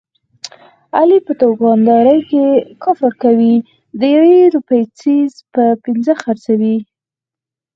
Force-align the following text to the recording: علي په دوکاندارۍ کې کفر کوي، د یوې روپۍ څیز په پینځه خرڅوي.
علي 0.97 1.17
په 1.27 1.33
دوکاندارۍ 1.41 2.19
کې 2.29 2.45
کفر 2.83 3.11
کوي، 3.23 3.55
د 3.99 4.01
یوې 4.15 4.39
روپۍ 4.55 4.81
څیز 4.99 5.31
په 5.53 5.63
پینځه 5.83 6.13
خرڅوي. 6.21 6.77